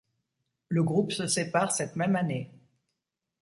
Le 0.69 0.81
groupe 0.81 1.11
se 1.11 1.27
sépare 1.27 1.71
cette 1.71 1.95
même 1.95 2.15
année. 2.15 2.49